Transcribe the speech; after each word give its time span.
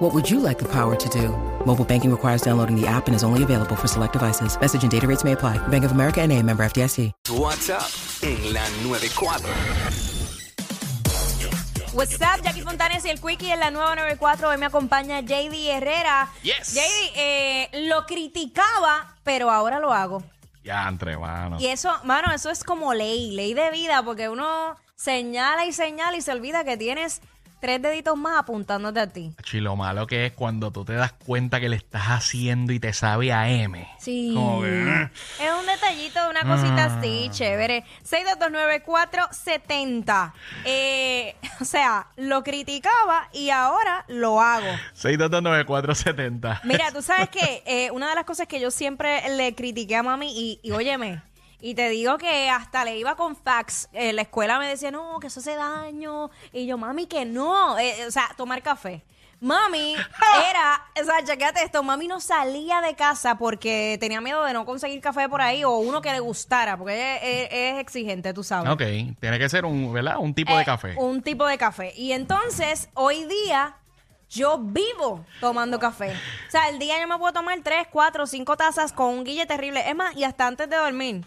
What 0.00 0.14
would 0.14 0.30
you 0.30 0.40
like 0.40 0.58
the 0.58 0.64
power 0.64 0.96
to 0.96 1.08
do? 1.10 1.28
Mobile 1.66 1.84
banking 1.84 2.10
requires 2.10 2.40
downloading 2.40 2.74
the 2.74 2.86
app 2.86 3.06
and 3.06 3.14
is 3.14 3.22
only 3.22 3.42
available 3.42 3.76
for 3.76 3.86
select 3.86 4.14
devices. 4.14 4.58
Message 4.58 4.82
and 4.82 4.90
data 4.90 5.06
rates 5.06 5.24
may 5.24 5.32
apply. 5.32 5.58
Bank 5.68 5.84
of 5.84 5.92
America 5.92 6.22
and 6.22 6.32
a 6.32 6.42
member 6.42 6.64
FDIC. 6.64 7.12
WhatsApp 7.28 7.84
en 8.22 8.54
la 8.54 8.66
94. 8.82 9.36
What's 11.92 12.18
up, 12.22 12.42
Jackie 12.42 12.62
Fontanes 12.62 13.04
y 13.04 13.10
el 13.10 13.20
Quickie 13.20 13.52
en 13.52 13.60
la 13.60 13.70
nueva 13.70 13.94
94. 13.94 14.48
Hoy 14.48 14.56
me 14.56 14.64
acompaña 14.64 15.20
JD 15.20 15.68
Herrera. 15.68 16.30
Yes. 16.42 16.72
JD, 16.72 17.12
eh, 17.16 17.68
lo 17.86 18.06
criticaba, 18.06 19.18
pero 19.22 19.50
ahora 19.50 19.80
lo 19.80 19.92
hago. 19.92 20.22
Ya, 20.64 20.88
entre 20.88 21.18
mano. 21.18 21.58
Y 21.60 21.66
eso, 21.66 21.94
mano, 22.04 22.32
eso 22.32 22.48
es 22.48 22.64
como 22.64 22.94
ley, 22.94 23.32
ley 23.32 23.52
de 23.52 23.70
vida, 23.70 24.02
porque 24.02 24.30
uno 24.30 24.78
señala 24.96 25.66
y 25.66 25.74
señala 25.74 26.16
y 26.16 26.22
se 26.22 26.32
olvida 26.32 26.64
que 26.64 26.78
tienes 26.78 27.20
tres 27.60 27.82
deditos 27.82 28.16
más 28.16 28.38
apuntándote 28.38 29.00
a 29.00 29.06
ti. 29.08 29.34
Y 29.52 29.60
lo 29.60 29.76
malo 29.76 30.06
que 30.06 30.26
es 30.26 30.32
cuando 30.32 30.70
tú 30.70 30.84
te 30.84 30.92
das 30.94 31.12
cuenta 31.12 31.60
que 31.60 31.68
le 31.68 31.76
estás 31.76 32.04
haciendo 32.06 32.72
y 32.72 32.80
te 32.80 32.92
sabe 32.92 33.32
a 33.32 33.48
M. 33.50 33.86
Sí. 33.98 34.32
Como 34.34 34.62
que, 34.62 34.68
eh. 34.68 35.10
Es 35.40 35.50
un 35.58 35.66
detallito, 35.66 36.20
una 36.30 36.42
cosita 36.42 36.84
Ah. 36.84 36.98
así, 36.98 37.28
chévere. 37.32 37.84
6229470. 38.08 40.32
Eh, 40.64 41.34
o 41.60 41.64
sea, 41.64 42.06
lo 42.16 42.42
criticaba 42.42 43.28
y 43.32 43.50
ahora 43.50 44.04
lo 44.08 44.40
hago. 44.40 44.66
6229470. 44.96 46.60
Mira, 46.64 46.90
tú 46.92 47.02
sabes 47.02 47.28
que 47.30 47.62
eh, 47.66 47.90
una 47.90 48.08
de 48.10 48.14
las 48.14 48.24
cosas 48.24 48.46
que 48.46 48.60
yo 48.60 48.70
siempre 48.70 49.22
le 49.36 49.54
critiqué 49.54 49.96
a 49.96 50.02
mami, 50.02 50.30
y, 50.34 50.60
y 50.62 50.70
óyeme, 50.72 51.22
y 51.60 51.74
te 51.74 51.88
digo 51.88 52.18
que 52.18 52.48
hasta 52.50 52.84
le 52.84 52.96
iba 52.98 53.16
con 53.16 53.36
fax. 53.36 53.88
En 53.92 54.16
la 54.16 54.22
escuela 54.22 54.58
me 54.58 54.66
decía, 54.68 54.90
no, 54.90 55.18
que 55.20 55.26
eso 55.28 55.40
hace 55.40 55.54
daño. 55.54 56.30
Y 56.52 56.66
yo, 56.66 56.78
mami, 56.78 57.06
que 57.06 57.24
no. 57.24 57.78
Eh, 57.78 58.06
o 58.06 58.10
sea, 58.10 58.30
tomar 58.36 58.62
café. 58.62 59.04
Mami 59.42 59.94
era, 60.50 60.84
o 61.00 61.04
sea, 61.04 61.24
chequéate 61.24 61.62
esto, 61.62 61.82
mami 61.82 62.06
no 62.06 62.20
salía 62.20 62.82
de 62.82 62.94
casa 62.94 63.38
porque 63.38 63.96
tenía 63.98 64.20
miedo 64.20 64.44
de 64.44 64.52
no 64.52 64.66
conseguir 64.66 65.00
café 65.00 65.30
por 65.30 65.40
ahí 65.40 65.64
o 65.64 65.78
uno 65.78 66.02
que 66.02 66.12
le 66.12 66.20
gustara, 66.20 66.76
porque 66.76 67.16
es, 67.22 67.48
es 67.50 67.78
exigente, 67.80 68.34
tú 68.34 68.44
sabes. 68.44 68.70
Ok, 68.70 68.82
tiene 69.18 69.38
que 69.38 69.48
ser 69.48 69.64
un, 69.64 69.94
¿verdad? 69.94 70.18
Un 70.18 70.34
tipo 70.34 70.54
de 70.54 70.60
Eh, 70.60 70.64
café. 70.66 70.94
Un 70.98 71.22
tipo 71.22 71.46
de 71.46 71.56
café. 71.56 71.94
Y 71.96 72.12
entonces, 72.12 72.90
hoy 72.92 73.24
día, 73.24 73.76
yo 74.28 74.58
vivo 74.58 75.24
tomando 75.40 75.78
café. 75.78 76.12
O 76.12 76.50
sea, 76.50 76.68
el 76.68 76.78
día 76.78 77.00
yo 77.00 77.08
me 77.08 77.16
puedo 77.18 77.32
tomar 77.32 77.58
tres, 77.64 77.86
cuatro, 77.90 78.26
cinco 78.26 78.58
tazas 78.58 78.92
con 78.92 79.06
un 79.08 79.24
guille 79.24 79.46
terrible. 79.46 79.88
Es 79.88 79.96
más, 79.96 80.14
y 80.16 80.24
hasta 80.24 80.46
antes 80.46 80.68
de 80.68 80.76
dormir. 80.76 81.24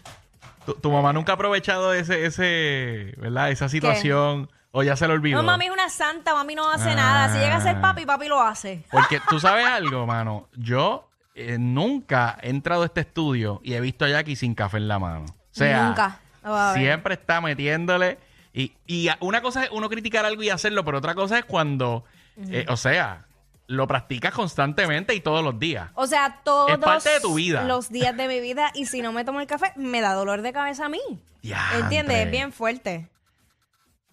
¿Tu, 0.66 0.74
tu 0.74 0.90
mamá 0.90 1.12
nunca 1.12 1.32
ha 1.32 1.34
aprovechado 1.34 1.92
ese, 1.94 2.26
ese, 2.26 3.14
¿verdad? 3.18 3.50
Esa 3.50 3.68
situación. 3.68 4.50
O 4.76 4.82
ya 4.82 4.96
se 4.96 5.06
lo 5.06 5.14
olvidó. 5.14 5.36
No, 5.36 5.44
mami 5.44 5.66
es 5.66 5.70
una 5.70 5.88
santa, 5.88 6.34
mami 6.34 6.56
no 6.56 6.68
hace 6.68 6.90
Ah. 6.90 6.94
nada. 6.96 7.32
Si 7.32 7.38
llega 7.38 7.56
a 7.56 7.60
ser 7.60 7.80
papi, 7.80 8.04
papi 8.06 8.26
lo 8.26 8.40
hace. 8.42 8.84
Porque 8.90 9.20
tú 9.28 9.38
sabes 9.38 9.64
algo, 9.66 10.04
mano. 10.04 10.48
Yo 10.56 11.08
eh, 11.36 11.58
nunca 11.60 12.38
he 12.42 12.50
entrado 12.50 12.82
a 12.82 12.86
este 12.86 13.02
estudio 13.02 13.60
y 13.62 13.74
he 13.74 13.80
visto 13.80 14.04
a 14.04 14.08
Jackie 14.08 14.34
sin 14.34 14.54
café 14.56 14.78
en 14.78 14.88
la 14.88 14.98
mano. 14.98 15.26
O 15.28 15.34
sea, 15.52 15.86
Nunca. 15.86 16.18
A 16.42 16.72
ver. 16.72 16.82
siempre 16.82 17.14
está 17.14 17.40
metiéndole. 17.40 18.18
Y, 18.52 18.72
y 18.86 19.08
a- 19.08 19.16
una 19.20 19.42
cosa 19.42 19.62
es 19.64 19.70
uno 19.70 19.88
criticar 19.88 20.24
algo 20.24 20.42
y 20.42 20.50
hacerlo, 20.50 20.84
pero 20.84 20.98
otra 20.98 21.14
cosa 21.14 21.38
es 21.38 21.44
cuando, 21.44 22.04
eh, 22.50 22.66
o 22.68 22.76
sea, 22.76 23.26
lo 23.66 23.86
practicas 23.86 24.32
constantemente 24.34 25.14
y 25.14 25.20
todos 25.20 25.42
los 25.42 25.58
días. 25.58 25.90
O 25.94 26.06
sea, 26.06 26.40
todos 26.44 26.70
Es 26.70 26.78
parte 26.78 27.08
de 27.10 27.20
tu 27.20 27.34
vida. 27.34 27.64
los 27.64 27.90
días 27.90 28.16
de 28.16 28.28
mi 28.28 28.40
vida. 28.40 28.70
Y 28.74 28.86
si 28.86 29.00
no 29.02 29.12
me 29.12 29.24
tomo 29.24 29.40
el 29.40 29.46
café, 29.46 29.72
me 29.76 30.00
da 30.00 30.12
dolor 30.12 30.42
de 30.42 30.52
cabeza 30.52 30.86
a 30.86 30.88
mí. 30.88 31.00
Diantre. 31.42 31.78
¿Entiendes? 31.80 32.18
Es 32.26 32.30
bien 32.30 32.52
fuerte. 32.52 33.08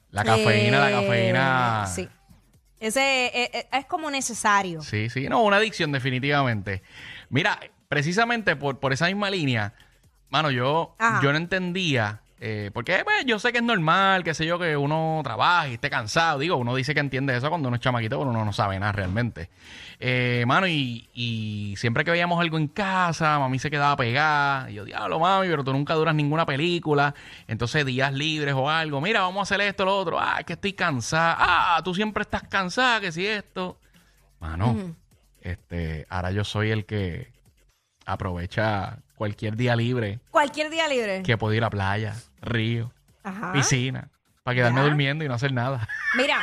La 0.09 0.23
cafeína, 0.23 0.79
la 0.79 0.91
Eh, 0.91 0.93
cafeína. 1.05 1.85
Sí. 1.87 2.09
Ese 2.79 3.27
eh, 3.27 3.51
eh, 3.53 3.67
es 3.73 3.85
como 3.85 4.09
necesario. 4.09 4.81
Sí, 4.81 5.09
sí, 5.09 5.29
no, 5.29 5.43
una 5.43 5.57
adicción 5.57 5.91
definitivamente. 5.91 6.81
Mira, 7.29 7.59
precisamente 7.87 8.55
por, 8.55 8.79
por 8.79 8.91
esa 8.93 9.05
misma 9.07 9.29
línea, 9.29 9.73
mano, 10.29 10.49
yo, 10.49 10.95
Ajá. 10.97 11.19
yo 11.21 11.31
no 11.31 11.37
entendía, 11.37 12.21
eh, 12.43 12.71
porque 12.73 13.03
pues, 13.03 13.23
yo 13.27 13.37
sé 13.37 13.51
que 13.51 13.59
es 13.59 13.63
normal, 13.63 14.23
qué 14.23 14.33
sé 14.33 14.47
yo, 14.47 14.57
que 14.57 14.75
uno 14.75 15.21
trabaje 15.23 15.69
y 15.69 15.73
esté 15.75 15.91
cansado. 15.91 16.39
Digo, 16.39 16.57
uno 16.57 16.73
dice 16.73 16.95
que 16.95 16.99
entiende 16.99 17.37
eso 17.37 17.49
cuando 17.49 17.67
uno 17.67 17.75
es 17.75 17.81
chamaquito, 17.83 18.17
pero 18.17 18.31
uno 18.31 18.43
no 18.43 18.51
sabe 18.51 18.79
nada 18.79 18.93
realmente. 18.93 19.51
Eh, 19.99 20.43
mano, 20.47 20.65
y, 20.65 21.07
y 21.13 21.75
siempre 21.77 22.03
que 22.03 22.09
veíamos 22.09 22.41
algo 22.41 22.57
en 22.57 22.67
casa, 22.67 23.37
mami 23.37 23.59
se 23.59 23.69
quedaba 23.69 23.95
pegada. 23.95 24.71
Y 24.71 24.73
yo, 24.73 24.85
diablo, 24.85 25.19
mami, 25.19 25.49
pero 25.49 25.63
tú 25.63 25.71
nunca 25.71 25.93
duras 25.93 26.15
ninguna 26.15 26.47
película. 26.47 27.13
Entonces, 27.47 27.85
días 27.85 28.11
libres 28.11 28.55
o 28.55 28.67
algo, 28.67 28.99
mira, 29.01 29.21
vamos 29.21 29.41
a 29.41 29.43
hacer 29.43 29.61
esto, 29.61 29.85
lo 29.85 29.95
otro. 29.95 30.19
Ah, 30.19 30.37
es 30.39 30.45
que 30.45 30.53
estoy 30.53 30.73
cansada. 30.73 31.35
Ah, 31.37 31.81
tú 31.83 31.93
siempre 31.93 32.23
estás 32.23 32.41
cansada, 32.47 33.01
que 33.01 33.11
si 33.11 33.23
esto. 33.23 33.77
Mano, 34.39 34.95
este, 35.41 36.07
ahora 36.09 36.31
yo 36.31 36.43
soy 36.43 36.71
el 36.71 36.87
que 36.87 37.31
aprovecha 38.03 38.97
cualquier 39.21 39.55
día 39.55 39.75
libre 39.75 40.19
Cualquier 40.31 40.71
día 40.71 40.87
libre. 40.87 41.21
que 41.21 41.37
puedo 41.37 41.53
ir 41.53 41.63
a 41.63 41.69
playa, 41.69 42.15
río, 42.41 42.91
Ajá. 43.23 43.53
piscina, 43.53 44.09
para 44.41 44.55
quedarme 44.55 44.81
durmiendo 44.81 45.23
y 45.23 45.27
no 45.27 45.35
hacer 45.35 45.53
nada. 45.53 45.87
Mira, 46.17 46.39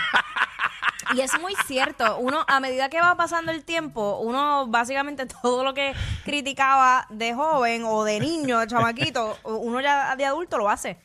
y 1.12 1.20
es 1.20 1.32
muy 1.40 1.56
cierto. 1.66 2.18
Uno, 2.18 2.44
a 2.46 2.60
medida 2.60 2.88
que 2.88 3.00
va 3.00 3.16
pasando 3.16 3.50
el 3.50 3.64
tiempo, 3.64 4.20
uno 4.20 4.68
básicamente 4.68 5.26
todo 5.42 5.64
lo 5.64 5.74
que 5.74 5.92
criticaba 6.24 7.04
de 7.10 7.34
joven 7.34 7.82
o 7.84 8.04
de 8.04 8.20
niño, 8.20 8.60
de 8.60 8.68
chamaquito, 8.68 9.36
uno 9.42 9.80
ya 9.80 10.14
de 10.14 10.24
adulto 10.24 10.56
lo 10.56 10.70
hace. 10.70 10.98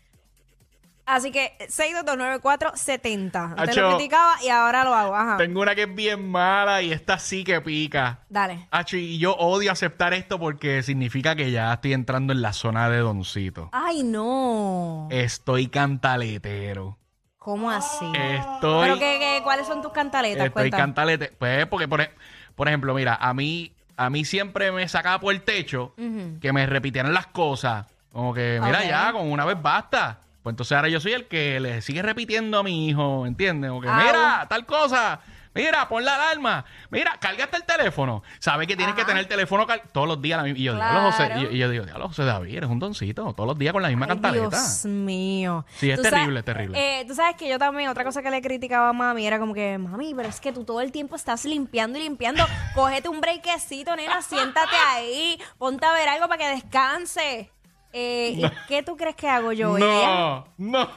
Así 1.06 1.31
que 1.31 1.58
6229470. 1.69 3.56
Te 3.56 3.62
Acho. 3.62 3.81
lo 3.81 3.96
criticaba 3.97 4.36
y 4.44 4.50
ahora 4.50 4.84
lo 4.84 4.94
hago. 4.94 5.16
Ajá. 5.16 5.38
Tengo 5.38 5.62
una 5.62 5.75
que 5.75 5.84
es 5.84 5.94
bien 5.96 6.30
mala 6.30 6.81
y 6.81 6.91
esta 6.91 7.19
sí 7.19 7.44
que 7.44 7.59
pica. 7.62 8.19
Dale. 8.30 8.68
Acho, 8.72 8.97
y 8.97 9.18
yo 9.19 9.34
odio 9.36 9.72
aceptar 9.72 10.14
esto 10.14 10.40
porque 10.40 10.81
significa 10.84 11.36
que 11.36 11.52
ya 11.52 11.74
estoy 11.74 11.94
entrando 11.94 12.31
en 12.34 12.41
la 12.41 12.53
zona 12.53 12.90
de 12.90 13.00
doncito. 13.00 13.69
Ay, 13.74 14.03
no. 14.03 15.08
Estoy 15.12 15.68
cantaletero. 15.68 16.97
¿Cómo 17.38 17.70
así? 17.70 18.06
Estoy... 18.16 18.84
¿Pero 18.88 19.00
qué- 19.00 19.41
cuáles 19.44 19.68
son 19.68 19.81
tus 19.81 19.91
cantaletas? 19.91 20.46
Estoy 20.47 20.62
Cuenta. 20.70 20.78
cantalete. 20.78 21.34
Pues 21.38 21.66
porque, 21.68 21.88
por, 21.90 22.00
e- 22.00 22.12
por 22.56 22.70
ejemplo, 22.70 22.94
mira, 22.94 23.16
a 23.20 23.34
mí, 23.34 23.74
a 23.97 24.09
mí 24.09 24.24
siempre 24.24 24.72
me 24.72 24.88
sacaba 24.88 25.20
por 25.20 25.34
el 25.34 25.41
techo 25.41 25.94
que 26.40 26.53
me 26.53 26.66
repitieran 26.66 27.14
las 27.14 27.28
cosas. 27.28 27.85
Como 28.14 28.34
que, 28.34 28.62
mira, 28.64 28.85
ya, 28.85 29.12
con 29.12 29.30
una 29.30 29.44
vez 29.44 29.62
basta. 29.62 30.20
Pues 30.43 30.51
entonces 30.53 30.75
ahora 30.75 30.89
yo 30.89 30.99
soy 30.99 31.13
el 31.13 31.27
que 31.27 31.59
le 31.59 31.81
sigue 31.81 32.01
repitiendo 32.01 32.59
a 32.59 32.63
mi 32.63 32.89
hijo, 32.89 33.25
¿entiendes? 33.25 33.69
Como 33.69 33.81
que, 33.81 33.87
Ah, 33.89 34.01
mira, 34.05 34.45
tal 34.49 34.65
cosa. 34.65 35.21
Mira, 35.55 35.87
pon 35.87 36.03
la 36.03 36.15
alarma. 36.15 36.65
Mira, 36.89 37.15
cárgate 37.21 37.57
el 37.57 37.63
teléfono. 37.63 38.23
Sabes 38.39 38.67
que 38.67 38.75
tienes 38.75 38.95
que 38.95 39.05
tener 39.05 39.19
el 39.21 39.27
teléfono 39.27 39.67
car- 39.67 39.83
todos 39.91 40.07
los 40.07 40.19
días. 40.19 40.41
la 40.41 40.49
Y 40.49 40.63
yo, 40.63 40.73
diablo, 40.73 41.11
José, 41.11 41.27
Claro. 41.27 41.41
y, 41.51 41.55
y 41.55 41.57
yo 41.59 41.69
digo, 41.69 41.85
diablo, 41.85 42.07
José 42.07 42.23
David, 42.23 42.55
eres 42.57 42.69
un 42.71 42.79
doncito. 42.79 43.31
Todos 43.35 43.45
los 43.47 43.57
días 43.59 43.71
con 43.71 43.83
la 43.83 43.89
misma 43.89 44.05
Ay, 44.05 44.09
cantaleta. 44.13 44.49
Dios 44.49 44.85
mío. 44.85 45.63
Sí, 45.77 45.91
es 45.91 45.97
Tú 45.97 46.01
terrible, 46.09 46.39
es 46.39 46.45
terrible. 46.45 46.99
eh, 47.01 47.05
tú 47.07 47.13
sabes 47.13 47.35
que 47.35 47.47
yo 47.47 47.59
también, 47.59 47.87
otra 47.89 48.03
cosa 48.03 48.23
que 48.23 48.31
le 48.31 48.41
criticaba 48.41 48.89
a 48.89 48.93
mami 48.93 49.27
era 49.27 49.37
como 49.37 49.53
que, 49.53 49.77
mami, 49.77 50.15
pero 50.15 50.27
es 50.27 50.39
que 50.41 50.51
tú 50.51 50.63
todo 50.65 50.81
el 50.81 50.91
tiempo 50.91 51.15
estás 51.15 51.45
limpiando 51.45 51.99
y 51.99 52.01
limpiando. 52.01 52.43
Cógete 52.73 53.07
un 53.09 53.21
breakcito, 53.21 53.95
nena, 53.95 54.23
siéntate 54.23 54.75
ahí, 54.89 55.39
ponte 55.59 55.85
a 55.85 55.93
ver 55.93 56.09
algo 56.09 56.27
para 56.27 56.39
que 56.39 56.47
descanse. 56.55 57.51
Eh, 57.93 58.33
¿Y 58.37 58.67
qué 58.67 58.83
tú 58.83 58.97
crees 58.97 59.15
que 59.15 59.29
hago 59.29 59.51
yo? 59.53 59.77
Ella- 59.77 59.85
No, 59.87 60.47
no. 60.57 60.90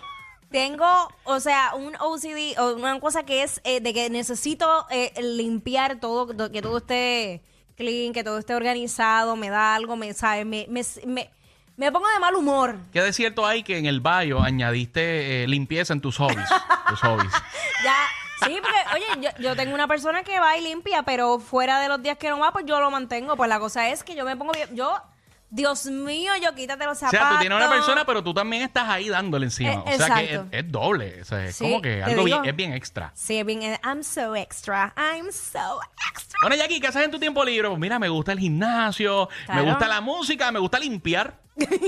tengo, 0.51 0.87
o 1.25 1.41
sea, 1.41 1.75
un 1.75 1.95
OCD, 1.97 2.59
o 2.59 2.75
una 2.75 2.99
cosa 3.01 3.25
que 3.25 3.43
es 3.43 3.61
eh, 3.65 3.81
de 3.81 3.93
que 3.93 4.09
necesito 4.11 4.87
eh, 4.91 5.13
limpiar 5.21 6.01
todo, 6.01 6.27
do- 6.33 6.51
que 6.51 6.63
todo 6.63 6.79
esté 6.79 7.43
clean, 7.77 8.13
que 8.15 8.25
todo 8.25 8.39
esté 8.39 8.55
organizado, 8.55 9.37
me 9.37 9.51
da 9.51 9.75
algo, 9.75 9.97
me, 9.97 10.15
sabe, 10.15 10.45
me, 10.47 10.67
me, 10.71 10.83
me, 11.07 11.31
me 11.77 11.93
pongo 11.93 12.09
de 12.09 12.19
mal 12.19 12.35
humor. 12.35 12.77
¿Qué 12.93 13.03
de 13.03 13.13
cierto 13.13 13.45
hay 13.45 13.63
que 13.63 13.77
en 13.77 13.85
el 13.85 14.01
bio 14.01 14.41
añadiste 14.41 15.43
eh, 15.43 15.47
limpieza 15.49 15.93
en 15.93 16.01
tus 16.01 16.17
hobbies? 16.17 16.49
tus 16.89 17.01
hobbies. 17.01 17.33
Ya, 17.85 17.95
sí, 18.47 18.59
porque, 18.63 18.79
oye, 18.95 19.21
yo, 19.21 19.43
yo 19.43 19.57
tengo 19.57 19.75
una 19.75 19.87
persona 19.87 20.23
que 20.23 20.41
va 20.41 20.57
y 20.57 20.63
limpia, 20.63 21.03
pero 21.03 21.39
fuera 21.41 21.81
de 21.81 21.89
los 21.89 22.03
días 22.03 22.17
que 22.17 22.31
no 22.31 22.39
va, 22.39 22.51
pues 22.53 22.65
yo 22.65 22.81
lo 22.81 22.91
mantengo. 22.91 23.37
Pues 23.37 23.51
la 23.51 23.59
cosa 23.61 23.91
es 23.91 24.03
que 24.03 24.15
yo 24.15 24.25
me 24.25 24.37
pongo 24.37 24.53
bien, 24.53 24.75
yo, 24.75 24.97
Dios 25.49 25.87
mío, 25.87 26.33
yo 26.43 26.55
quítate 26.55 26.85
los 26.85 26.97
O 26.99 27.01
zapatos. 27.01 27.21
sea, 27.21 27.31
tú 27.31 27.39
tienes 27.41 27.57
una 27.57 27.69
persona, 27.71 28.05
pero 28.05 28.23
tú 28.23 28.35
también 28.35 28.63
estás 28.63 28.89
ahí 28.89 29.09
dándole 29.09 29.47
encima. 29.47 29.73
Eh, 29.73 29.79
o 29.79 29.97
sea 29.97 30.15
que 30.17 30.25
es, 30.25 30.31
exacto. 30.31 30.49
es 30.51 30.73
doble. 30.73 31.23
O 31.23 31.25
sea, 31.25 31.45
es 31.45 31.57
Sí, 31.57 31.65
como 31.65 31.81
que 31.83 31.97
te 31.97 32.03
algo 32.05 32.25
bien, 32.25 32.45
es 32.45 32.57
bien 32.57 32.73
extra. 32.73 33.13
Sí, 33.15 33.43
bien, 33.45 33.63
eh, 33.63 33.81
I'm 33.85 34.03
so 34.03 34.35
extra, 34.35 34.93
I'm 34.97 35.31
so 35.33 35.81
extra. 36.13 36.39
Bueno, 36.43 36.57
Jackie, 36.57 36.81
¿qué 36.81 36.89
haces 36.89 37.05
en 37.05 37.11
tu 37.11 37.19
tiempo 37.19 37.45
libre? 37.45 37.69
Pues 37.69 37.79
mira, 37.81 37.99
me 37.99 38.09
gusta 38.09 38.33
el 38.33 38.39
gimnasio, 38.41 39.29
Claro. 39.47 39.63
me 39.65 39.71
gusta 39.71 39.89
la 39.89 40.01
música, 40.01 40.51
me 40.51 40.59
gusta 40.59 40.79
limpiar. 40.79 41.39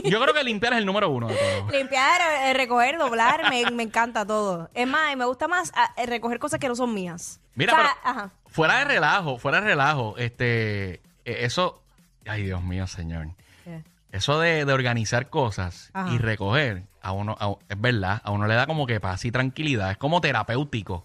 Yo 0.05 0.19
creo 0.23 0.33
que 0.33 0.43
limpiar 0.45 0.73
es 0.73 0.79
el 0.79 0.87
número 0.87 1.11
uno 1.11 1.29
de 1.29 1.35
todo. 1.35 1.71
Limpiar, 1.73 2.21
eh, 2.47 2.55
recoger, 2.55 2.97
doblar, 2.97 3.51
me, 3.51 3.71
me 3.71 3.83
encanta 3.83 4.25
todo. 4.25 4.71
Es 4.73 4.87
más, 4.87 5.15
me 5.15 5.27
gusta 5.27 5.47
más 5.47 5.73
ah, 5.75 5.93
eh, 5.99 6.07
recoger 6.07 6.39
cosas 6.39 6.59
que 6.59 6.69
no 6.69 6.75
son 6.75 6.95
mías. 6.95 7.39
Mira, 7.55 7.75
O 7.75 7.77
sea, 7.77 7.97
pero 8.03 8.11
ajá. 8.19 8.31
fuera 8.47 8.79
de 8.79 8.85
relajo, 8.87 9.37
fuera 9.37 9.61
de 9.61 9.67
relajo, 9.67 10.15
este, 10.17 10.95
eh, 10.95 11.01
eso, 11.45 11.83
ay 12.27 12.45
Dios 12.45 12.63
mío, 12.63 12.87
señor. 12.87 13.27
¿Qué? 13.69 13.85
Eso 14.11 14.41
de, 14.41 14.65
de 14.65 14.73
organizar 14.73 15.29
cosas 15.29 15.91
Ajá. 15.93 16.15
y 16.15 16.19
recoger, 16.19 16.85
a 17.03 17.13
uno, 17.13 17.37
a- 17.39 17.55
es 17.69 17.79
verdad, 17.81 18.23
a 18.25 18.31
uno 18.31 18.47
le 18.47 18.55
da 18.55 18.67
como 18.67 18.87
que 18.87 19.01
paz 19.01 19.25
y 19.27 19.31
tranquilidad, 19.31 19.91
es 19.91 19.99
como 19.99 20.21
terapéutico. 20.23 21.05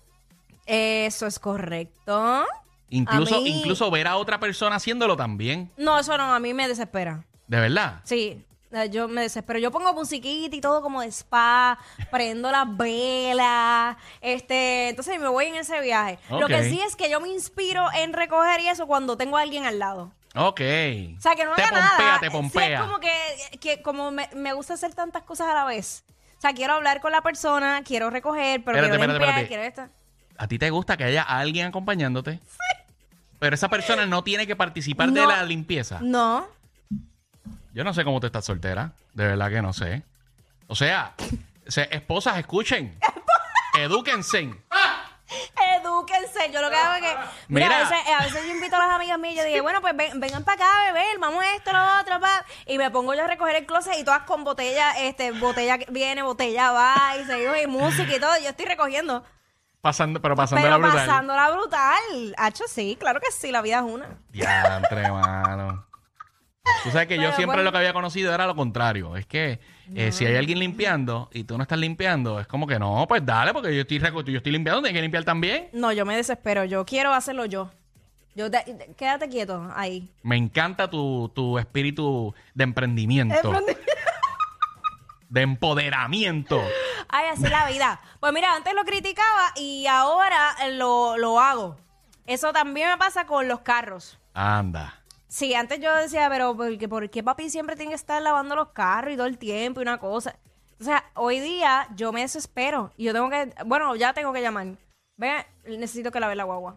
Eso 0.65 1.27
es 1.27 1.37
correcto. 1.39 2.45
Incluso, 2.89 3.41
mí- 3.41 3.49
incluso 3.49 3.89
ver 3.91 4.07
a 4.07 4.15
otra 4.17 4.39
persona 4.39 4.77
haciéndolo 4.77 5.17
también, 5.17 5.69
No, 5.77 5.99
eso 5.99 6.17
no, 6.17 6.33
a 6.33 6.39
mí 6.39 6.53
me 6.53 6.67
desespera. 6.67 7.25
de 7.47 7.59
verdad. 7.59 7.99
Sí, 8.05 8.45
eh, 8.71 8.89
yo 8.89 9.07
me 9.09 9.21
desespero. 9.21 9.59
Yo 9.59 9.69
pongo 9.71 9.93
musiquita 9.93 10.55
y 10.55 10.61
todo 10.61 10.81
como 10.81 11.01
de 11.01 11.07
spa, 11.11 11.77
prendo 12.11 12.49
las 12.51 12.65
velas, 12.77 13.97
este, 14.21 14.89
entonces 14.89 15.19
me 15.19 15.27
voy 15.27 15.47
en 15.47 15.55
ese 15.55 15.81
viaje. 15.81 16.19
Lo 16.29 16.47
que 16.47 16.69
sí 16.69 16.79
es 16.81 16.95
que 16.95 17.09
yo 17.09 17.19
me 17.19 17.27
inspiro 17.27 17.85
en 17.93 18.13
recoger 18.13 18.61
y 18.61 18.69
eso 18.69 18.87
cuando 18.87 19.17
tengo 19.17 19.37
a 19.37 19.41
alguien 19.41 19.65
al 19.65 19.79
lado. 19.79 20.11
Ok. 20.35 20.61
O 21.17 21.21
sea, 21.21 21.35
que 21.35 21.45
no 21.45 21.53
te 21.55 21.61
haga 21.61 21.69
pompea, 21.89 22.05
nada. 22.07 22.19
te 22.19 22.25
Sí, 22.27 22.31
pompea. 22.31 22.75
es 22.79 22.81
como 22.81 22.99
que, 22.99 23.11
que 23.59 23.81
como 23.81 24.11
me, 24.11 24.29
me 24.35 24.53
gusta 24.53 24.73
hacer 24.73 24.93
tantas 24.95 25.23
cosas 25.23 25.47
a 25.49 25.53
la 25.53 25.65
vez. 25.65 26.03
O 26.37 26.41
sea, 26.41 26.53
quiero 26.53 26.73
hablar 26.73 27.01
con 27.01 27.11
la 27.11 27.21
persona, 27.21 27.81
quiero 27.85 28.09
recoger, 28.09 28.63
pero 28.63 28.77
Espérate, 28.77 28.97
quiero 28.97 29.13
espérate, 29.13 29.19
limpiar, 29.19 29.43
espérate. 29.43 29.47
quiero 29.47 29.63
esta. 29.63 30.43
¿A 30.43 30.47
ti 30.47 30.57
te 30.59 30.69
gusta 30.71 30.97
que 30.97 31.03
haya 31.03 31.21
alguien 31.21 31.67
acompañándote? 31.67 32.39
Pero 33.39 33.53
esa 33.55 33.69
persona 33.69 34.05
no 34.05 34.23
tiene 34.23 34.47
que 34.47 34.55
participar 34.55 35.11
de 35.11 35.25
la 35.25 35.43
limpieza. 35.43 35.99
No. 36.01 36.47
Yo 37.73 37.83
no 37.83 37.93
sé 37.93 38.03
cómo 38.03 38.19
tú 38.19 38.27
estás 38.27 38.45
soltera. 38.45 38.93
De 39.13 39.27
verdad 39.27 39.49
que 39.49 39.61
no 39.61 39.73
sé. 39.73 40.03
O 40.67 40.75
sea, 40.75 41.13
se- 41.67 41.87
esposas, 41.95 42.37
escuchen. 42.39 42.97
Edúquense. 43.77 44.53
Edúquense. 45.93 46.51
Yo 46.51 46.61
lo 46.61 46.69
que 46.69 46.75
hago 46.75 46.93
es 46.95 47.01
que. 47.01 47.17
Mira, 47.47 47.67
Mira. 47.67 47.77
A, 47.77 47.79
veces, 47.89 47.97
a 48.19 48.23
veces 48.23 48.45
yo 48.47 48.53
invito 48.53 48.75
a 48.75 48.79
las 48.79 48.89
amigas 48.91 49.19
mías 49.19 49.33
y 49.35 49.37
yo 49.37 49.43
dije, 49.45 49.61
bueno, 49.61 49.81
pues 49.81 49.95
ven- 49.95 50.19
vengan 50.19 50.43
para 50.43 50.55
acá 50.55 50.81
a 50.81 50.93
beber, 50.93 51.19
vamos 51.19 51.43
a 51.43 51.55
esto, 51.55 51.71
lo 51.71 51.99
otro, 52.01 52.19
pa. 52.19 52.45
Y 52.65 52.77
me 52.77 52.89
pongo 52.91 53.13
yo 53.13 53.23
a 53.23 53.27
recoger 53.27 53.55
el 53.55 53.65
closet 53.65 53.97
y 53.97 54.03
todas 54.03 54.23
con 54.23 54.43
botella, 54.43 54.91
este, 54.99 55.31
botella 55.31 55.77
viene, 55.89 56.21
botella 56.23 56.71
va, 56.71 56.95
y 57.21 57.25
seguimos 57.25 57.57
y 57.61 57.67
música 57.67 58.15
y 58.15 58.19
todo. 58.19 58.37
Yo 58.39 58.49
estoy 58.49 58.65
recogiendo. 58.65 59.23
Pasando, 59.81 60.21
pero 60.21 60.35
pasando 60.35 60.69
la 60.69 60.77
brutal. 60.77 60.97
pasándola 61.07 61.49
brutal. 61.51 62.35
Hacho, 62.37 62.63
sí, 62.69 62.95
claro 62.99 63.19
que 63.19 63.31
sí, 63.31 63.51
la 63.51 63.61
vida 63.61 63.77
es 63.79 63.83
una. 63.83 64.07
Diantre, 64.29 65.11
mano. 65.11 65.85
Tú 66.83 66.91
sabes 66.91 67.07
que 67.07 67.15
yo 67.15 67.23
siempre 67.31 67.45
bueno. 67.45 67.63
lo 67.63 67.71
que 67.71 67.77
había 67.77 67.93
conocido 67.93 68.33
era 68.33 68.47
lo 68.47 68.55
contrario. 68.55 69.15
Es 69.17 69.25
que 69.25 69.59
eh, 69.95 70.11
si 70.11 70.25
hay 70.25 70.35
alguien 70.37 70.59
limpiando 70.59 71.29
y 71.33 71.43
tú 71.43 71.57
no 71.57 71.63
estás 71.63 71.77
limpiando, 71.79 72.39
es 72.39 72.47
como 72.47 72.67
que 72.67 72.79
no, 72.79 73.05
pues 73.07 73.25
dale, 73.25 73.53
porque 73.53 73.73
yo 73.75 73.81
estoy, 73.81 73.99
yo 73.99 74.37
estoy 74.37 74.51
limpiando, 74.51 74.81
tienes 74.81 74.97
que 74.97 75.01
limpiar 75.01 75.23
también. 75.23 75.69
No, 75.73 75.91
yo 75.91 76.05
me 76.05 76.15
desespero. 76.15 76.63
Yo 76.65 76.85
quiero 76.85 77.13
hacerlo 77.13 77.45
yo. 77.45 77.69
Yo 78.35 78.49
te- 78.49 78.63
te- 78.63 78.93
quédate 78.95 79.29
quieto 79.29 79.69
ahí. 79.75 80.09
Me 80.23 80.37
encanta 80.37 80.89
tu, 80.89 81.31
tu 81.35 81.59
espíritu 81.59 82.33
de 82.53 82.63
emprendimiento, 82.63 83.53
de 85.29 85.41
empoderamiento. 85.41 86.61
Ay, 87.09 87.25
así 87.31 87.43
la 87.47 87.67
vida. 87.69 87.99
Pues 88.19 88.33
mira, 88.33 88.55
antes 88.55 88.73
lo 88.73 88.83
criticaba 88.85 89.51
y 89.55 89.85
ahora 89.87 90.55
eh, 90.63 90.71
lo, 90.71 91.17
lo 91.17 91.39
hago. 91.39 91.77
Eso 92.25 92.51
también 92.53 92.89
me 92.89 92.97
pasa 92.97 93.25
con 93.27 93.47
los 93.47 93.59
carros. 93.59 94.17
Anda. 94.33 94.99
Sí, 95.33 95.55
antes 95.55 95.79
yo 95.79 95.91
decía, 95.95 96.29
pero 96.29 96.55
¿por 96.55 96.77
qué, 96.77 96.87
por 96.87 97.09
qué 97.09 97.23
papi 97.23 97.49
siempre 97.49 97.75
tiene 97.75 97.89
que 97.89 97.95
estar 97.95 98.21
lavando 98.21 98.55
los 98.55 98.67
carros 98.69 99.15
y 99.15 99.17
todo 99.17 99.25
el 99.25 99.39
tiempo 99.39 99.79
y 99.79 99.81
una 99.81 99.97
cosa? 99.97 100.35
O 100.79 100.83
sea, 100.83 101.03
hoy 101.15 101.39
día 101.39 101.87
yo 101.95 102.11
me 102.13 102.21
desespero 102.21 102.91
y 102.97 103.05
yo 103.05 103.13
tengo 103.13 103.31
que, 103.31 103.51
bueno, 103.65 103.95
ya 103.95 104.13
tengo 104.13 104.31
que 104.31 104.41
llamar. 104.43 104.67
Ve, 105.17 105.43
necesito 105.65 106.11
que 106.11 106.19
lave 106.19 106.35
la 106.35 106.43
guagua. 106.43 106.75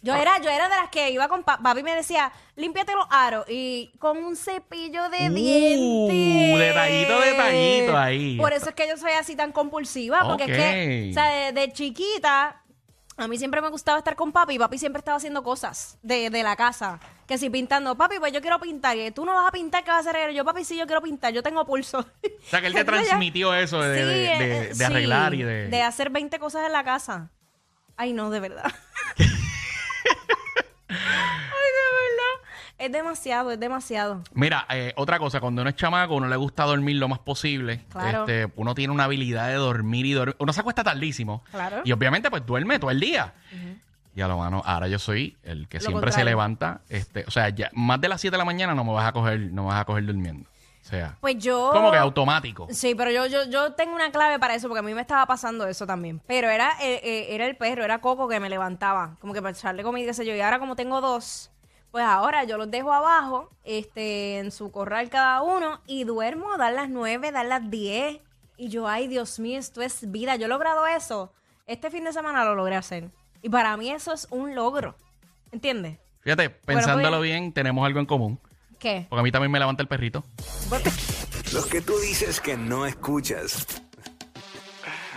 Yo 0.00 0.14
era, 0.14 0.38
yo 0.38 0.48
era 0.48 0.70
de 0.70 0.76
las 0.76 0.88
que 0.88 1.10
iba 1.10 1.28
con 1.28 1.42
pa- 1.44 1.58
papi 1.62 1.82
me 1.82 1.94
decía, 1.94 2.32
límpiate 2.56 2.94
los 2.94 3.06
aros 3.10 3.44
y 3.50 3.92
con 3.98 4.16
un 4.16 4.34
cepillo 4.36 5.10
de 5.10 5.28
Uh, 5.30 5.34
dientes. 5.34 6.58
detallito, 6.58 7.20
detallito 7.20 7.98
ahí. 7.98 8.36
Por 8.38 8.54
eso 8.54 8.70
es 8.70 8.74
que 8.74 8.88
yo 8.88 8.96
soy 8.96 9.12
así 9.12 9.36
tan 9.36 9.52
compulsiva, 9.52 10.26
porque 10.26 10.44
es 10.44 10.50
que, 10.56 11.08
o 11.10 11.12
sea, 11.12 11.26
de, 11.52 11.52
de 11.60 11.72
chiquita, 11.72 12.62
a 13.16 13.28
mí 13.28 13.38
siempre 13.38 13.60
me 13.62 13.68
gustaba 13.70 13.98
estar 13.98 14.16
con 14.16 14.32
papi 14.32 14.54
y 14.54 14.58
papi 14.58 14.78
siempre 14.78 14.98
estaba 14.98 15.16
haciendo 15.16 15.42
cosas 15.42 15.98
de, 16.02 16.30
de 16.30 16.42
la 16.42 16.56
casa. 16.56 16.98
Que 17.26 17.38
si 17.38 17.48
pintando, 17.48 17.96
papi, 17.96 18.16
pues 18.18 18.32
yo 18.32 18.40
quiero 18.40 18.58
pintar. 18.60 18.96
Y 18.96 19.10
tú 19.10 19.24
no 19.24 19.34
vas 19.34 19.48
a 19.48 19.50
pintar, 19.52 19.82
¿qué 19.84 19.90
vas 19.90 20.06
a 20.06 20.10
hacer? 20.10 20.32
Yo, 20.32 20.44
papi, 20.44 20.64
sí, 20.64 20.76
yo 20.76 20.86
quiero 20.86 21.00
pintar, 21.00 21.32
yo 21.32 21.42
tengo 21.42 21.64
pulso. 21.64 22.00
O 22.00 22.48
sea, 22.50 22.60
que 22.60 22.66
él 22.66 22.74
te 22.74 22.84
transmitió 22.84 23.54
eso 23.54 23.80
de, 23.80 23.98
Sí, 23.98 24.04
de- 24.04 24.14
de- 24.14 24.56
eh, 24.64 24.68
de 24.68 24.74
sí, 24.74 24.84
arreglar 24.84 25.34
y 25.34 25.42
de... 25.42 25.68
De 25.68 25.82
hacer 25.82 26.10
20 26.10 26.38
cosas 26.38 26.66
en 26.66 26.72
la 26.72 26.84
casa. 26.84 27.30
Ay, 27.96 28.12
no, 28.12 28.28
de 28.30 28.40
verdad. 28.40 28.70
Es 32.84 32.92
demasiado, 32.92 33.50
es 33.50 33.58
demasiado. 33.58 34.22
Mira, 34.34 34.66
eh, 34.68 34.92
otra 34.96 35.18
cosa, 35.18 35.40
cuando 35.40 35.62
uno 35.62 35.70
es 35.70 35.76
chamaco, 35.76 36.14
uno 36.16 36.28
le 36.28 36.36
gusta 36.36 36.64
dormir 36.64 36.96
lo 36.96 37.08
más 37.08 37.18
posible. 37.18 37.80
Claro. 37.90 38.20
Este, 38.20 38.52
uno 38.56 38.74
tiene 38.74 38.92
una 38.92 39.04
habilidad 39.04 39.48
de 39.48 39.54
dormir 39.54 40.04
y 40.04 40.12
dormir. 40.12 40.36
Uno 40.38 40.52
se 40.52 40.60
acuesta 40.60 40.84
tardísimo. 40.84 41.42
Claro. 41.50 41.80
Y 41.84 41.92
obviamente, 41.92 42.30
pues 42.30 42.44
duerme 42.44 42.78
todo 42.78 42.90
el 42.90 43.00
día. 43.00 43.32
Y 44.14 44.20
a 44.20 44.28
lo 44.28 44.36
mano, 44.36 44.62
ahora 44.66 44.86
yo 44.86 44.98
soy 44.98 45.36
el 45.44 45.66
que 45.66 45.78
Lo 45.78 45.86
siempre 45.86 46.12
se 46.12 46.24
levanta. 46.24 46.82
Este, 46.90 47.24
o 47.26 47.30
sea, 47.30 47.48
ya 47.48 47.70
más 47.72 48.00
de 48.00 48.08
las 48.08 48.20
7 48.20 48.34
de 48.34 48.38
la 48.38 48.44
mañana 48.44 48.74
no 48.74 48.84
me 48.84 48.92
vas 48.92 49.06
a 49.08 49.12
coger, 49.12 49.40
no 49.40 49.62
me 49.62 49.68
vas 49.68 49.80
a 49.80 49.84
coger 49.86 50.04
durmiendo. 50.04 50.48
O 50.82 50.86
sea, 50.86 51.16
Pues 51.22 51.38
yo. 51.38 51.70
como 51.72 51.90
que 51.90 51.96
automático. 51.96 52.68
Sí, 52.70 52.94
pero 52.94 53.10
yo, 53.10 53.24
yo, 53.26 53.48
yo 53.48 53.72
tengo 53.72 53.94
una 53.94 54.12
clave 54.12 54.38
para 54.38 54.54
eso, 54.54 54.68
porque 54.68 54.80
a 54.80 54.82
mí 54.82 54.92
me 54.92 55.00
estaba 55.00 55.24
pasando 55.26 55.66
eso 55.66 55.86
también. 55.86 56.20
Pero 56.26 56.50
era, 56.50 56.72
eh, 56.82 57.00
eh, 57.02 57.26
era 57.30 57.46
el 57.46 57.56
perro, 57.56 57.82
era 57.82 58.02
Coco 58.02 58.28
que 58.28 58.38
me 58.38 58.50
levantaba, 58.50 59.16
como 59.18 59.32
que 59.32 59.40
para 59.40 59.56
echarle 59.56 59.82
comida, 59.82 60.08
qué 60.08 60.12
sé 60.14 60.26
yo. 60.26 60.34
Y 60.34 60.42
ahora 60.42 60.58
como 60.58 60.76
tengo 60.76 61.00
dos, 61.00 61.50
pues 61.94 62.04
ahora 62.04 62.42
yo 62.42 62.58
los 62.58 62.68
dejo 62.72 62.92
abajo, 62.92 63.50
este, 63.62 64.40
en 64.40 64.50
su 64.50 64.72
corral 64.72 65.10
cada 65.10 65.42
uno, 65.42 65.80
y 65.86 66.02
duermo, 66.02 66.56
dar 66.56 66.72
las 66.72 66.88
nueve, 66.88 67.30
dar 67.30 67.46
las 67.46 67.70
diez. 67.70 68.18
Y 68.56 68.68
yo, 68.68 68.88
ay, 68.88 69.06
Dios 69.06 69.38
mío, 69.38 69.60
esto 69.60 69.80
es 69.80 70.10
vida. 70.10 70.34
Yo 70.34 70.46
he 70.46 70.48
logrado 70.48 70.88
eso. 70.88 71.32
Este 71.68 71.92
fin 71.92 72.02
de 72.02 72.12
semana 72.12 72.44
lo 72.44 72.56
logré 72.56 72.74
hacer. 72.74 73.10
Y 73.42 73.48
para 73.48 73.76
mí 73.76 73.92
eso 73.92 74.12
es 74.12 74.26
un 74.32 74.56
logro. 74.56 74.96
¿Entiendes? 75.52 75.98
Fíjate, 76.22 76.48
Bueno, 76.48 76.80
pensándolo 76.80 77.18
pues- 77.18 77.30
bien, 77.30 77.52
tenemos 77.52 77.86
algo 77.86 78.00
en 78.00 78.06
común. 78.06 78.40
¿Qué? 78.80 79.06
Porque 79.08 79.20
a 79.20 79.22
mí 79.22 79.30
también 79.30 79.52
me 79.52 79.60
levanta 79.60 79.80
el 79.80 79.86
perrito. 79.88 80.24
Los 81.52 81.66
que 81.66 81.80
tú 81.80 81.96
dices 82.00 82.40
que 82.40 82.56
no 82.56 82.86
escuchas. 82.86 83.68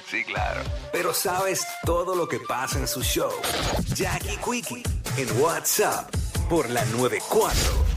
Sí, 0.06 0.24
claro. 0.26 0.62
Pero 0.92 1.12
sabes 1.12 1.66
todo 1.86 2.14
lo 2.16 2.28
que 2.28 2.40
pasa 2.48 2.78
en 2.78 2.88
su 2.88 3.02
show. 3.02 3.32
Jackie 3.96 4.38
Quickie 4.38 4.84
en 5.18 5.42
WhatsApp 5.42 6.14
por 6.50 6.70
la 6.70 6.84
94. 6.86 7.97